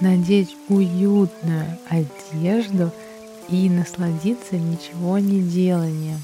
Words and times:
надеть 0.00 0.56
уютную 0.68 1.78
одежду 1.88 2.92
и 3.48 3.68
насладиться 3.68 4.56
ничего 4.56 5.18
не 5.18 5.42
деланием. 5.42 6.22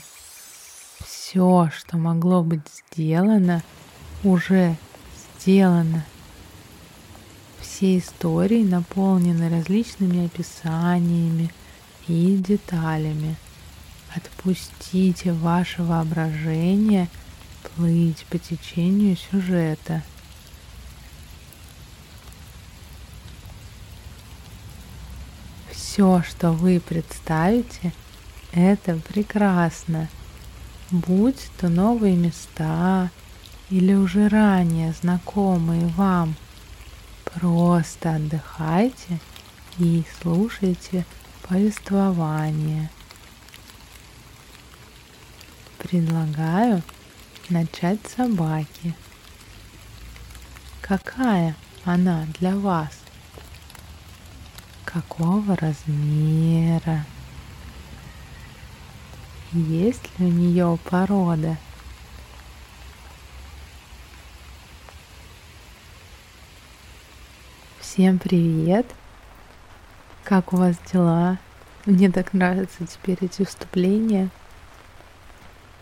Все, 1.04 1.70
что 1.76 1.96
могло 1.96 2.42
быть 2.42 2.60
сделано, 2.92 3.62
уже 4.24 4.76
сделано. 5.38 6.04
Все 7.60 7.98
истории 7.98 8.64
наполнены 8.64 9.48
различными 9.48 10.26
описаниями 10.26 11.50
и 12.08 12.36
деталями. 12.36 13.36
Отпустите 14.14 15.32
ваше 15.32 15.82
воображение 15.82 17.08
плыть 17.76 18.26
по 18.28 18.38
течению 18.38 19.16
сюжета– 19.16 20.02
все, 26.00 26.22
что 26.22 26.52
вы 26.52 26.80
представите, 26.80 27.92
это 28.52 28.94
прекрасно. 28.96 30.08
Будь 30.90 31.50
то 31.58 31.68
новые 31.68 32.16
места 32.16 33.10
или 33.68 33.92
уже 33.92 34.28
ранее 34.28 34.94
знакомые 34.94 35.88
вам. 35.88 36.36
Просто 37.26 38.14
отдыхайте 38.14 39.20
и 39.76 40.02
слушайте 40.22 41.04
повествование. 41.46 42.88
Предлагаю 45.76 46.82
начать 47.50 48.00
с 48.08 48.14
собаки. 48.14 48.96
Какая 50.80 51.54
она 51.84 52.26
для 52.38 52.56
вас? 52.56 52.99
Какого 54.92 55.56
размера, 55.56 57.04
есть 59.52 60.18
ли 60.18 60.26
у 60.26 60.28
нее 60.28 60.78
порода. 60.88 61.56
Всем 67.78 68.18
привет! 68.18 68.86
Как 70.24 70.52
у 70.52 70.56
вас 70.56 70.76
дела? 70.92 71.38
Мне 71.86 72.10
так 72.10 72.32
нравятся 72.32 72.86
теперь 72.86 73.18
эти 73.20 73.44
вступления. 73.44 74.28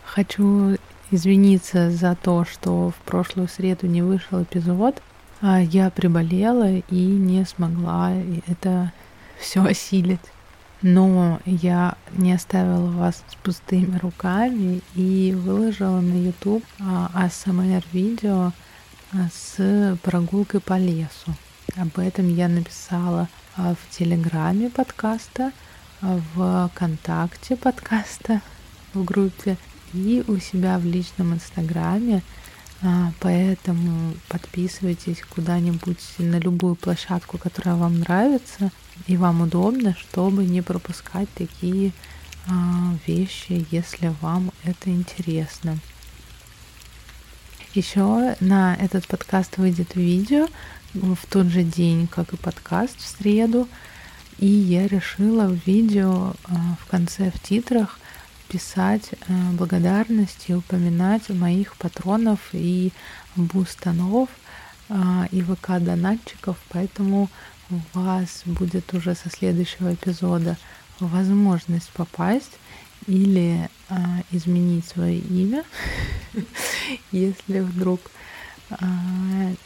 Хочу 0.05 0.77
извиниться 1.11 1.91
за 1.91 2.15
то, 2.15 2.45
что 2.45 2.91
в 2.91 2.95
прошлую 3.05 3.49
среду 3.49 3.87
не 3.87 4.03
вышел 4.03 4.43
эпизод. 4.43 5.03
А 5.41 5.61
я 5.61 5.91
приболела 5.91 6.79
и 6.79 6.97
не 6.97 7.45
смогла 7.45 8.13
это 8.47 8.93
все 9.39 9.65
осилить. 9.65 10.21
Но 10.83 11.41
я 11.45 11.97
не 12.13 12.33
оставила 12.33 12.91
вас 12.91 13.23
с 13.29 13.35
пустыми 13.37 13.99
руками 13.99 14.81
и 14.95 15.33
выложила 15.37 16.01
на 16.01 16.27
YouTube 16.27 16.65
ASMR 16.79 17.85
видео 17.93 18.53
а, 19.13 19.29
с 19.33 19.97
прогулкой 20.03 20.61
по 20.61 20.79
лесу. 20.79 21.35
Об 21.77 21.99
этом 21.99 22.29
я 22.29 22.49
написала 22.49 23.29
а, 23.57 23.75
в 23.75 23.97
Телеграме 23.97 24.71
подкаста, 24.71 25.53
а, 26.01 26.21
в 26.35 26.69
ВКонтакте 26.69 27.57
подкаста 27.57 28.41
в 28.95 29.05
группе 29.05 29.57
и 29.93 30.25
у 30.29 30.39
себя 30.39 30.79
в 30.79 30.85
личном 30.85 31.35
Инстаграме 31.35 32.19
а, 32.19 32.48
поэтому 33.21 34.15
подписывайтесь 34.29 35.23
куда-нибудь 35.29 35.99
на 36.19 36.39
любую 36.39 36.77
площадку, 36.77 37.39
которая 37.39 37.75
вам 37.75 38.01
нравится 38.01 38.71
и 39.07 39.17
вам 39.17 39.43
удобно, 39.43 39.97
чтобы 39.99 40.45
не 40.45 40.63
пропускать 40.63 41.29
такие 41.35 41.93
а, 42.49 42.95
вещи, 43.07 43.67
если 43.71 44.15
вам 44.21 44.53
это 44.65 44.91
интересно. 44.91 45.79
Еще 47.75 48.37
на 48.41 48.75
этот 48.77 49.07
подкаст 49.07 49.59
выйдет 49.59 49.95
видео 49.95 50.47
в 50.95 51.19
тот 51.29 51.47
же 51.47 51.63
день, 51.63 52.07
как 52.07 52.33
и 52.33 52.37
подкаст 52.37 52.99
в 52.99 53.07
среду. 53.07 53.69
И 54.39 54.47
я 54.47 54.87
решила 54.87 55.49
в 55.49 55.67
видео 55.67 56.35
а, 56.45 56.77
в 56.81 56.87
конце 56.87 57.31
в 57.31 57.41
титрах 57.41 57.99
писать 58.49 59.11
э, 59.13 59.17
благодарности, 59.53 60.53
упоминать 60.53 61.29
моих 61.29 61.77
патронов 61.77 62.41
и 62.53 62.93
бустанов 63.37 64.29
а, 64.89 65.29
и 65.31 65.43
ВК-донатчиков, 65.43 66.57
поэтому 66.71 67.29
у 67.71 67.99
вас 67.99 68.43
будет 68.47 68.95
уже 68.95 69.15
со 69.15 69.29
следующего 69.31 69.95
эпизода 69.95 70.57
возможность 70.99 71.91
попасть 71.91 72.53
или 73.07 73.69
а, 73.89 74.23
изменить 74.31 74.87
свое 74.87 75.19
имя, 75.19 75.65
если 77.13 77.61
вдруг. 77.61 78.01
А, 78.71 78.87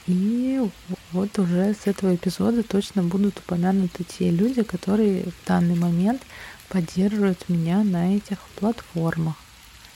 и 0.06 0.60
вот 1.12 1.38
уже 1.38 1.74
с 1.74 1.86
этого 1.86 2.14
эпизода 2.14 2.62
точно 2.62 3.02
будут 3.02 3.38
упомянуты 3.38 4.04
те 4.04 4.30
люди, 4.30 4.62
которые 4.62 5.24
в 5.24 5.46
данный 5.46 5.76
момент 5.76 6.22
поддерживают 6.72 7.48
меня 7.48 7.84
на 7.84 8.16
этих 8.16 8.38
платформах 8.56 9.36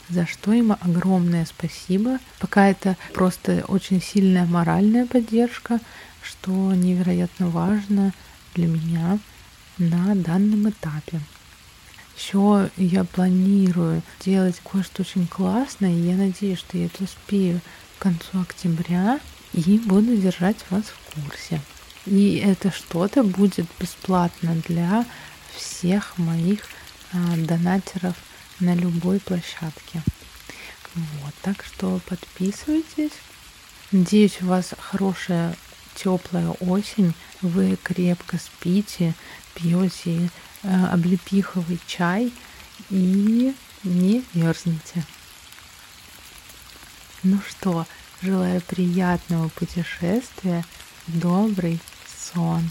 за 0.08 0.26
что 0.26 0.52
им 0.52 0.72
огромное 0.72 1.46
спасибо. 1.46 2.18
Пока 2.38 2.68
это 2.68 2.96
просто 3.12 3.64
очень 3.68 4.00
сильная 4.00 4.46
моральная 4.46 5.06
поддержка, 5.06 5.80
что 6.22 6.72
невероятно 6.74 7.48
важно 7.48 8.12
для 8.54 8.66
меня 8.66 9.18
на 9.78 10.14
данном 10.14 10.70
этапе. 10.70 11.20
Еще 12.16 12.70
я 12.76 13.04
планирую 13.04 14.02
делать 14.24 14.60
кое-что 14.60 15.02
очень 15.02 15.26
классное, 15.26 15.90
и 15.90 16.08
я 16.08 16.16
надеюсь, 16.16 16.58
что 16.58 16.78
я 16.78 16.86
это 16.86 17.04
успею 17.04 17.60
к 17.98 18.02
концу 18.02 18.40
октября, 18.40 19.20
и 19.52 19.78
буду 19.78 20.16
держать 20.16 20.56
вас 20.70 20.84
в 20.84 21.14
курсе. 21.14 21.60
И 22.06 22.36
это 22.36 22.70
что-то 22.70 23.22
будет 23.22 23.66
бесплатно 23.78 24.56
для 24.66 25.04
всех 25.56 26.18
моих 26.18 26.60
а, 27.12 27.36
донатеров 27.36 28.16
на 28.60 28.74
любой 28.74 29.20
площадке. 29.20 30.02
Вот, 30.94 31.34
так 31.42 31.64
что 31.64 32.00
подписывайтесь. 32.06 33.12
Надеюсь, 33.92 34.40
у 34.40 34.46
вас 34.46 34.74
хорошая 34.78 35.54
теплая 35.94 36.50
осень, 36.60 37.14
вы 37.42 37.76
крепко 37.82 38.38
спите, 38.38 39.14
пьете 39.54 40.30
э, 40.62 40.86
облепиховый 40.86 41.78
чай 41.86 42.32
и 42.90 43.54
не 43.84 44.24
мерзнете. 44.34 45.04
Ну 47.22 47.40
что, 47.48 47.86
желаю 48.22 48.60
приятного 48.60 49.48
путешествия, 49.48 50.64
добрый 51.06 51.80
сон. 52.06 52.70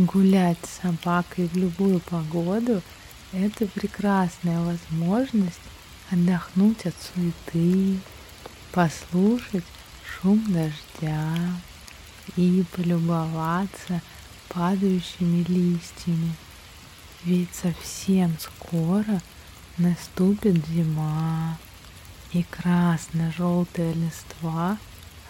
Гулять 0.00 0.56
с 0.64 0.80
собакой 0.80 1.46
в 1.48 1.56
любую 1.58 2.00
погоду– 2.00 2.80
это 3.32 3.66
прекрасная 3.66 4.58
возможность 4.62 5.60
отдохнуть 6.10 6.86
от 6.86 6.94
суеты, 7.02 7.98
послушать 8.72 9.64
шум 10.02 10.42
дождя 10.48 11.36
и 12.34 12.64
полюбоваться 12.74 14.00
падающими 14.48 15.44
листьями. 15.46 16.32
Ведь 17.22 17.54
совсем 17.54 18.34
скоро 18.38 19.20
наступит 19.76 20.66
зима, 20.68 21.58
и 22.32 22.42
красно-желтая 22.44 23.92
листва 23.92 24.78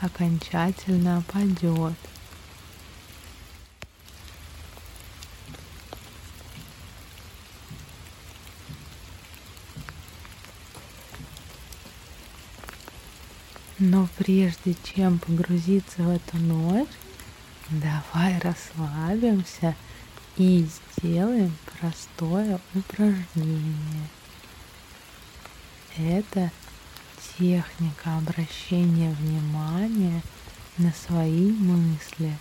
окончательно 0.01 1.19
опадет. 1.19 1.97
Но 13.83 14.07
прежде 14.19 14.77
чем 14.85 15.19
погрузиться 15.19 16.03
в 16.03 16.11
эту 16.11 16.37
ночь, 16.37 16.91
давай 17.71 18.39
расслабимся 18.41 19.75
и 20.37 20.69
сделаем 20.99 21.57
простое 21.65 22.61
упражнение. 22.75 24.07
Это 25.97 26.53
техника 27.39 28.19
обращения 28.19 29.13
внимания 29.15 30.21
на 30.77 30.93
свои 30.93 31.51
мысли. 31.51 32.37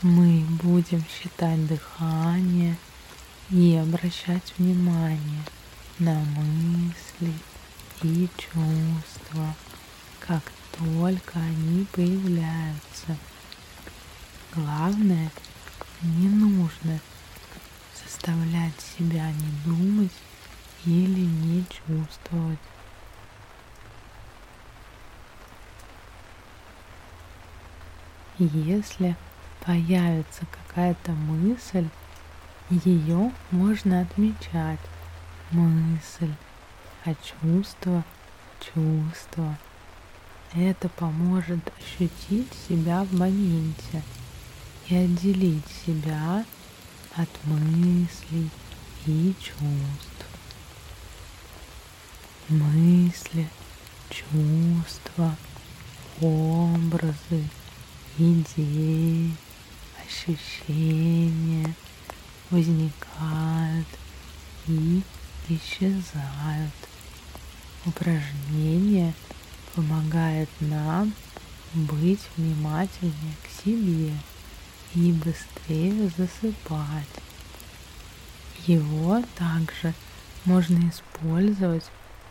Мы 0.00 0.46
будем 0.62 1.04
считать 1.04 1.66
дыхание 1.66 2.78
и 3.50 3.76
обращать 3.76 4.54
внимание 4.56 5.42
на 5.98 6.14
мысли 6.20 7.34
и 8.02 8.28
чувства, 8.36 9.54
как 10.20 10.42
только 10.78 11.38
они 11.38 11.86
появляются. 11.92 13.16
Главное, 14.54 15.30
не 16.02 16.28
нужно 16.28 16.98
заставлять 18.02 18.80
себя 18.80 19.30
не 19.30 19.52
думать 19.64 20.12
или 20.84 21.20
не 21.20 21.64
чувствовать. 21.66 22.58
Если 28.38 29.16
появится 29.64 30.42
какая-то 30.46 31.12
мысль, 31.12 31.88
ее 32.70 33.30
можно 33.50 34.00
отмечать. 34.00 34.80
Мысль, 35.50 36.32
а 37.04 37.14
чувство— 37.14 38.04
чувство. 38.74 39.58
Это 40.54 40.88
поможет 40.88 41.72
ощутить 41.78 42.52
себя 42.68 43.04
в 43.04 43.12
моменте 43.14 44.02
и 44.88 44.94
отделить 44.94 45.66
себя 45.84 46.44
от 47.16 47.28
мыслей 47.44 48.50
и 49.06 49.34
чувств. 49.40 50.26
Мысли, 52.48 53.48
чувства, 54.10 55.36
образы, 56.20 57.48
идеи, 58.18 59.34
ощущения 60.04 61.74
возникают 62.50 63.86
и 64.66 65.02
исчезают. 65.48 66.91
Упражнение 67.84 69.12
помогает 69.74 70.48
нам 70.60 71.12
быть 71.74 72.20
внимательнее 72.36 73.34
к 73.42 73.64
себе 73.64 74.12
и 74.94 75.12
быстрее 75.12 76.08
засыпать. 76.16 77.08
Его 78.66 79.20
также 79.36 79.94
можно 80.44 80.88
использовать, 80.88 81.84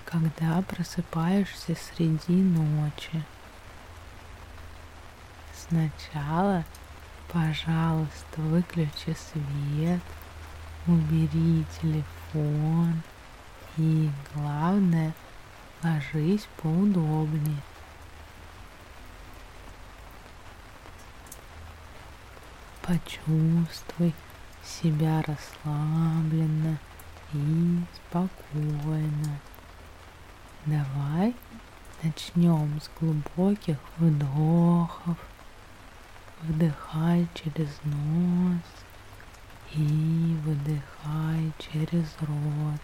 когда 0.06 0.62
просыпаешься 0.62 1.76
среди 1.76 2.34
ночи. 2.34 3.22
Сначала, 5.68 6.64
пожалуйста, 7.30 8.38
выключи 8.38 9.18
свет, 9.34 10.02
убери 10.88 11.66
телефон 11.82 13.02
и, 13.76 14.10
главное, 14.34 15.14
ложись 15.84 16.48
поудобнее. 16.58 17.62
Почувствуй 22.82 24.14
себя 24.64 25.22
расслабленно 25.22 26.78
и 27.34 27.80
спокойно. 27.96 29.40
Давай 30.66 31.34
начнем 32.04 32.80
с 32.82 32.90
глубоких 33.00 33.78
вдохов. 33.98 35.18
Вдыхай 36.42 37.28
через 37.36 37.70
нос 37.84 38.64
и 39.74 40.38
выдыхай 40.44 41.52
через 41.60 42.16
рот. 42.22 42.82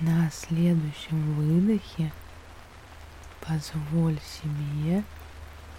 На 0.00 0.30
следующем 0.30 1.34
выдохе 1.34 2.10
позволь 3.42 4.18
себе 4.20 5.04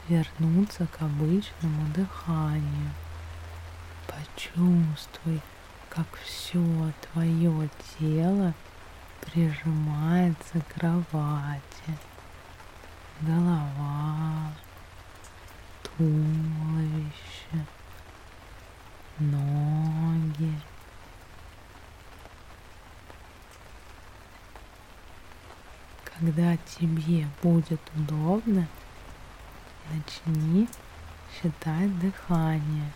вернуться 0.07 0.85
к 0.85 1.01
обычному 1.01 1.87
дыханию. 1.95 2.91
Почувствуй, 4.05 5.41
как 5.89 6.05
все 6.23 6.91
твое 7.11 7.67
тело 7.97 8.53
прижимается 9.21 10.61
к 10.61 10.73
кровати. 10.75 11.97
Голова, 13.21 14.53
туловище, 15.97 17.65
ноги. 19.17 20.70
Когда 26.21 26.55
тебе 26.57 27.27
будет 27.41 27.81
удобно, 27.95 28.67
начни 29.91 30.69
считать 31.33 31.97
дыхание. 31.97 32.91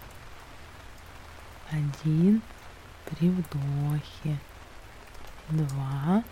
Один 1.71 2.43
при 3.05 3.29
вдохе, 3.29 4.37
два 5.49 6.23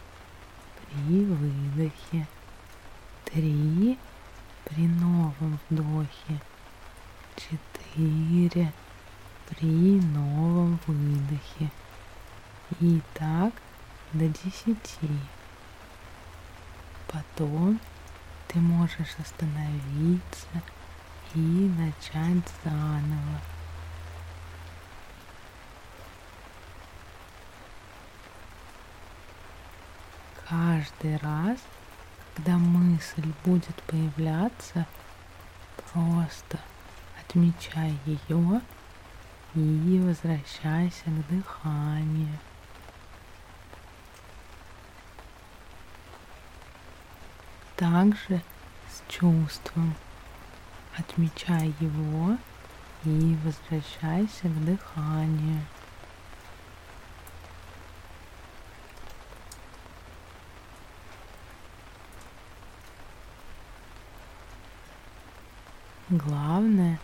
при 0.78 1.26
выдохе, 1.26 2.28
три 3.26 3.98
при 4.66 4.88
новом 4.88 5.60
вдохе, 5.72 6.40
четыре 7.36 8.72
при 9.50 10.00
новом 10.00 10.80
выдохе. 10.86 11.72
И 12.80 13.02
так 13.16 13.52
до 14.14 14.28
десяти. 14.28 15.10
Потом 17.14 17.80
ты 18.48 18.60
можешь 18.60 19.16
остановиться 19.20 20.48
и 21.36 21.38
начать 21.38 22.52
заново. 22.64 23.40
Каждый 30.50 31.18
раз, 31.18 31.60
когда 32.34 32.58
мысль 32.58 33.32
будет 33.46 33.76
появляться, 33.84 34.88
просто 35.92 36.60
отмечай 37.22 37.96
ее 38.08 38.62
и 39.54 40.02
возвращайся 40.04 41.06
к 41.06 41.28
дыханию. 41.30 42.40
Также 47.84 48.42
с 48.90 49.12
чувством. 49.12 49.94
Отмечай 50.98 51.76
его 51.82 52.38
и 53.04 53.38
возвращайся 53.44 54.48
к 54.48 54.66
дыханию. 54.66 55.62
Главное 66.08 67.02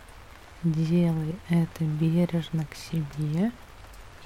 делай 0.62 1.36
это 1.50 1.84
бережно 1.84 2.64
к 2.64 2.74
себе 2.74 3.52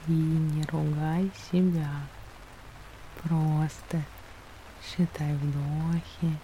и 0.07 0.13
не 0.13 0.63
ругай 0.67 1.33
себя. 1.51 1.91
Просто 3.25 4.05
считай 4.85 5.35
вдохи 5.35 6.39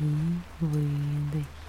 и 0.00 0.40
выдохи. 0.60 1.59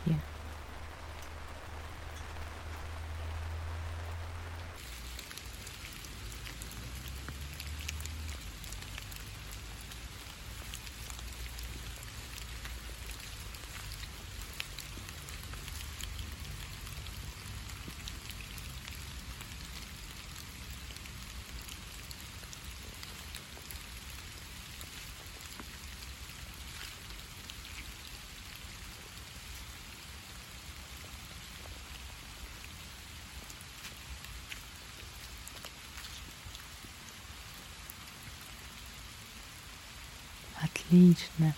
Отлично. 40.91 41.55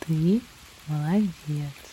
Ты 0.00 0.42
молодец. 0.86 1.85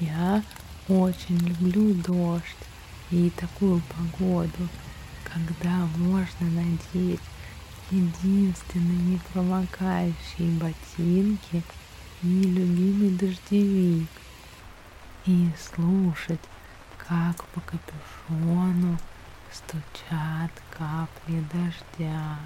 Я 0.00 0.42
очень 0.88 1.36
люблю 1.38 1.92
дождь 1.94 2.66
и 3.10 3.28
такую 3.30 3.82
погоду, 3.82 4.68
когда 5.24 5.86
можно 5.98 6.48
надеть 6.50 7.20
единственные 7.90 9.18
непромокающие 9.18 10.48
ботинки 10.58 11.62
и 12.22 12.42
любимый 12.44 13.10
дождевик 13.10 14.08
и 15.26 15.50
слушать, 15.58 16.40
как 16.96 17.44
по 17.48 17.60
капюшону 17.60 18.98
стучат 19.52 20.50
капли 20.70 21.44
дождя. 21.52 22.38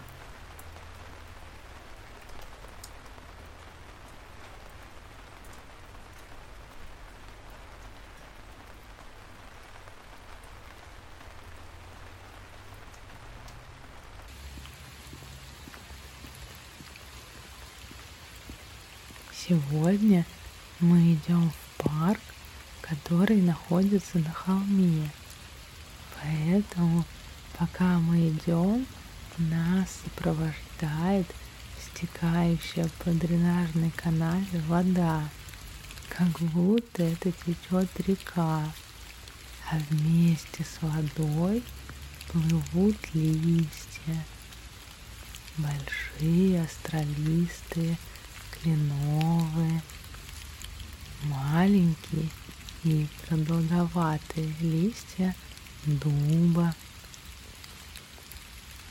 Сегодня 19.49 20.27
мы 20.79 21.15
идем 21.15 21.51
в 21.51 21.83
парк, 21.83 22.21
который 22.83 23.41
находится 23.41 24.19
на 24.19 24.31
холме. 24.31 25.09
Поэтому, 26.21 27.03
пока 27.57 27.99
мы 27.99 28.29
идем, 28.29 28.85
нас 29.39 29.89
сопровождает 30.05 31.27
стекающая 31.81 32.91
по 32.99 33.11
дренажной 33.11 33.91
канале 33.93 34.61
вода, 34.67 35.27
как 36.11 36.29
будто 36.41 37.05
это 37.05 37.33
течет 37.33 37.89
река, 38.07 38.71
а 39.71 39.79
вместе 39.89 40.63
с 40.63 40.83
водой 40.83 41.63
плывут 42.31 42.97
листья, 43.15 44.25
большие 45.57 46.65
астролистые 46.65 47.97
кленовые, 48.63 49.83
маленькие 51.25 52.29
и 52.85 53.07
продолговатые 53.27 54.55
листья 54.61 55.35
дуба, 55.85 56.75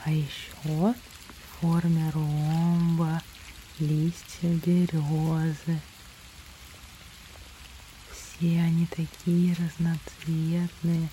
а 0.04 0.12
еще 0.12 0.32
в 0.64 0.96
форме 1.60 2.10
ромба 2.12 3.22
листья 3.80 4.50
березы. 4.66 5.82
Все 8.12 8.62
они 8.62 8.88
такие 8.88 9.56
разноцветные, 9.56 11.10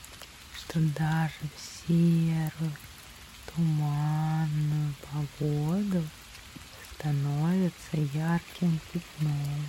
что 0.57 0.81
даже 0.81 1.33
в 1.55 1.89
серую 1.89 2.73
туманную 3.55 4.95
погоду 5.11 6.05
становится 7.05 7.99
ярким 8.15 8.81
пятном. 8.91 9.67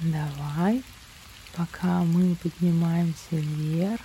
Давай, 0.00 0.84
пока 1.56 2.04
мы 2.04 2.36
поднимаемся 2.36 3.16
вверх, 3.32 4.00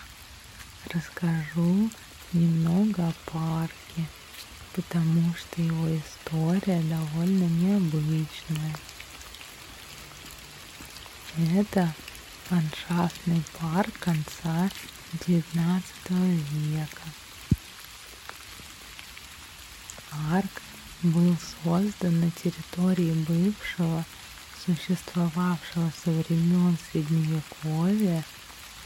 расскажу 0.91 1.91
немного 2.33 3.07
о 3.07 3.13
парке 3.29 4.07
потому 4.73 5.33
что 5.35 5.61
его 5.61 5.87
история 5.95 6.81
довольно 6.81 7.45
необычная. 7.45 8.75
Это 11.37 11.93
ландшафтный 12.49 13.43
парк 13.59 13.91
конца 13.99 14.69
XIX 15.13 15.81
века. 16.51 17.01
Парк 20.09 20.61
был 21.01 21.35
создан 21.63 22.21
на 22.21 22.31
территории 22.31 23.13
бывшего, 23.13 24.05
существовавшего 24.65 25.91
со 26.03 26.11
времен 26.11 26.77
Средневековья 26.91 28.23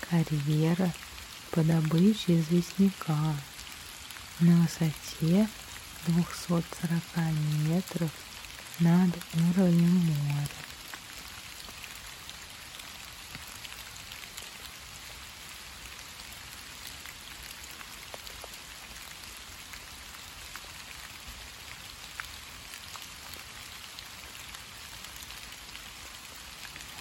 карьера 0.10 0.92
по 1.52 1.64
добыче 1.64 2.40
известняка 2.40 3.36
на 4.40 4.56
высоте 4.62 5.48
240 6.08 7.02
метров 7.68 8.12
над 8.80 9.10
уровнем 9.56 10.00
моря. 10.06 10.48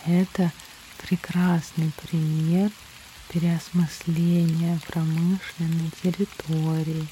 Это 0.06 0.52
прекрасный 0.98 1.92
пример 2.02 2.70
переосмысления 3.28 4.78
промышленной 4.86 5.90
территории 6.02 7.08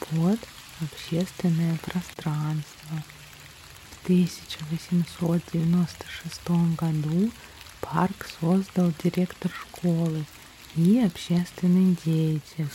под 0.00 0.40
общественное 0.84 1.76
пространство. 1.78 3.02
1896 4.04 6.48
году 6.76 7.32
парк 7.80 8.28
создал 8.40 8.92
директор 9.02 9.50
школы 9.50 10.24
и 10.76 11.00
общественный 11.00 11.96
деятель. 12.04 12.68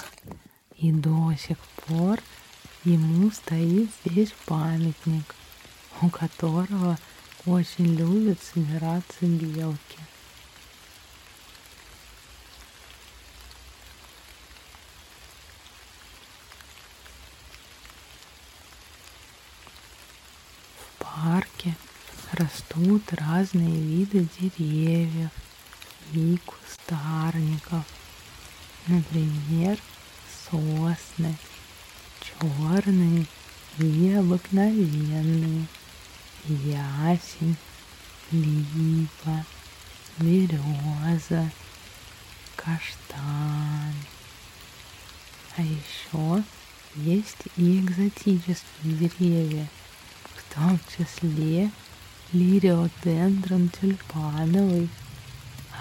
И 0.77 0.91
до 0.91 1.33
сих 1.35 1.57
пор 1.87 2.19
ему 2.83 3.31
стоит 3.31 3.89
здесь 4.05 4.33
памятник, 4.45 5.35
у 6.01 6.09
которого 6.09 6.97
очень 7.45 7.95
любят 7.95 8.39
собираться 8.41 9.25
белки. 9.25 9.99
В 20.77 21.03
парке 21.03 21.75
растут 22.79 23.13
разные 23.13 23.69
виды 23.69 24.27
деревьев 24.39 25.31
и 26.13 26.37
кустарников. 26.45 27.83
Например, 28.87 29.77
сосны, 30.49 31.35
черные 32.21 33.25
и 33.77 34.13
обыкновенные, 34.13 35.65
ясень, 36.45 37.57
липа, 38.31 39.45
береза, 40.17 41.51
каштан. 42.55 43.93
А 45.57 45.61
еще 45.61 46.43
есть 46.95 47.43
и 47.57 47.79
экзотические 47.81 48.63
деревья, 48.83 49.67
в 50.35 50.55
том 50.55 50.79
числе 50.97 51.69
лириодендрон 52.31 53.69
тюльпановый, 53.69 54.87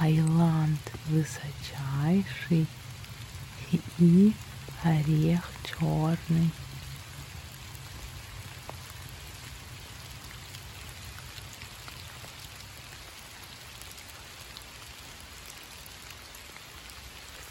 айланд 0.01 0.81
высочайший 1.09 2.67
и 3.99 4.33
орех 4.83 5.43
черный. 5.65 6.51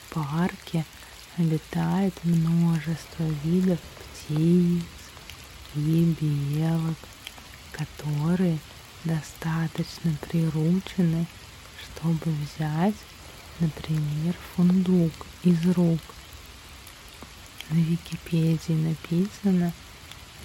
В 0.09 0.13
парке 0.15 0.83
летает 1.37 2.15
множество 2.23 3.23
видов 3.43 3.79
птиц 4.25 4.83
и 5.75 6.15
белок, 6.19 6.97
которые 7.71 8.57
достаточно 9.07 10.13
приручены, 10.21 11.25
чтобы 11.81 12.31
взять, 12.31 12.95
например, 13.59 14.35
фундук 14.55 15.13
из 15.43 15.65
рук 15.65 16.01
на 17.69 17.77
Википедии 17.77 18.73
написано, 18.73 19.73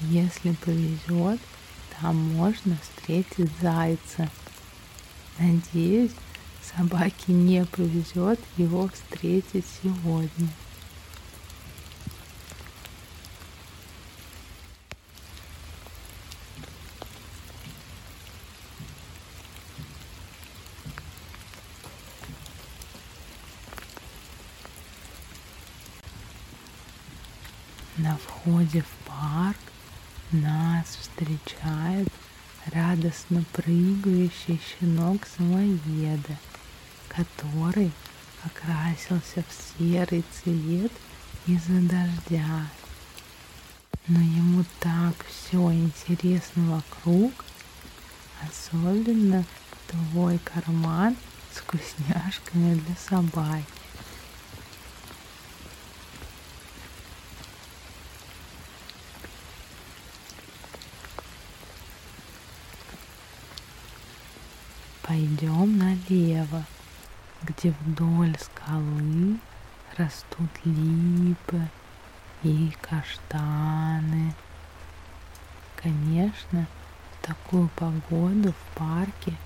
если 0.02 0.52
повезет, 0.52 1.40
там 2.00 2.16
можно 2.16 2.76
встретить 2.82 3.50
зайца. 3.60 4.28
Надеюсь, 5.38 6.12
собаке 6.76 7.32
не 7.32 7.64
повезет 7.64 8.40
его 8.56 8.88
встретить 8.88 9.66
сегодня. 9.82 10.48
На 28.02 28.16
входе 28.16 28.82
в 28.82 29.08
парк 29.08 29.60
нас 30.32 30.86
встречает 31.00 32.08
радостно 32.72 33.44
прыгающий 33.52 34.60
щенок 34.60 35.24
самоеда, 35.36 36.36
который 37.06 37.92
окрасился 38.42 39.44
в 39.48 39.78
серый 39.78 40.24
цвет 40.32 40.90
из-за 41.46 41.80
дождя. 41.80 42.66
Но 44.08 44.18
ему 44.18 44.64
так 44.80 45.14
все 45.28 45.72
интересно 45.72 46.82
вокруг, 46.82 47.32
особенно 48.42 49.44
твой 49.86 50.38
карман 50.38 51.16
с 51.54 51.58
вкусняшками 51.58 52.80
для 52.80 52.96
собаки. 52.96 53.81
Пойдем 65.12 65.76
налево, 65.76 66.64
где 67.42 67.74
вдоль 67.80 68.34
скалы 68.40 69.36
растут 69.98 70.48
липы 70.64 71.68
и 72.42 72.72
каштаны. 72.80 74.34
Конечно, 75.76 76.66
в 77.12 77.26
такую 77.26 77.68
погоду 77.76 78.54
в 78.54 78.78
парке 78.78 79.36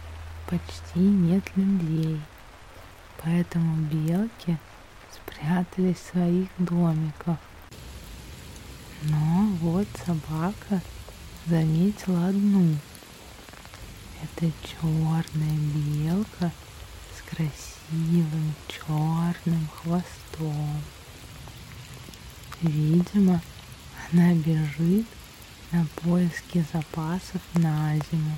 почти 0.48 1.00
нет 1.00 1.42
людей, 1.56 2.20
поэтому 3.24 3.76
белки 3.88 4.56
спрятались 5.10 5.96
в 5.96 6.10
своих 6.12 6.48
домиках. 6.58 7.38
Но 9.02 9.48
вот 9.60 9.88
собака 10.06 10.80
заметила 11.46 12.28
одну 12.28 12.76
это 14.22 14.50
черная 14.62 15.58
белка 15.74 16.50
с 17.16 17.22
красивым 17.28 18.54
черным 18.68 19.68
хвостом. 19.68 20.82
Видимо, 22.62 23.40
она 24.10 24.34
бежит 24.34 25.06
на 25.72 25.86
поиски 26.02 26.64
запасов 26.72 27.40
на 27.54 27.96
зиму. 28.10 28.36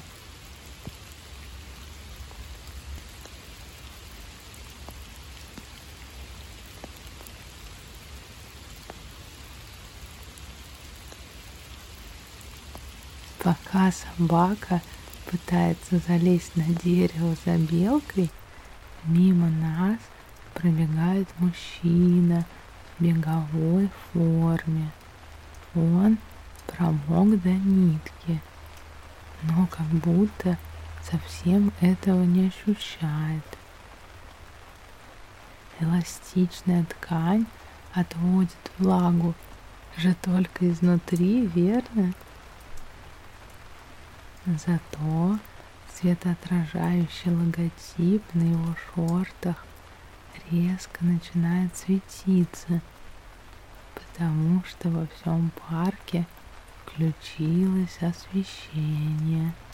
Пока 13.39 13.93
собака 13.93 14.83
пытается 15.31 15.99
залезть 16.07 16.57
на 16.57 16.65
дерево 16.65 17.37
за 17.45 17.57
белкой, 17.59 18.31
мимо 19.05 19.49
нас 19.49 19.99
пробегает 20.55 21.29
мужчина 21.39 22.45
в 22.97 23.03
беговой 23.03 23.91
форме. 24.13 24.91
Он 25.75 26.19
промок 26.67 27.41
до 27.43 27.51
нитки, 27.51 28.41
но 29.43 29.67
как 29.67 29.87
будто 29.87 30.57
совсем 31.03 31.73
этого 31.81 32.25
не 32.25 32.49
ощущает. 32.49 33.45
Эластичная 35.81 36.85
ткань 36.85 37.47
отводит 37.93 38.73
влагу 38.79 39.35
же 39.97 40.15
только 40.23 40.71
изнутри, 40.71 41.47
верно? 41.47 42.13
Зато 44.57 45.39
светоотражающий 45.95 47.31
логотип 47.31 48.23
на 48.33 48.45
его 48.45 48.75
шортах 48.95 49.67
резко 50.51 51.05
начинает 51.05 51.77
светиться, 51.77 52.81
потому 53.95 54.63
что 54.65 54.89
во 54.89 55.07
всем 55.07 55.51
парке 55.69 56.27
включилось 56.87 57.99
освещение– 58.01 59.53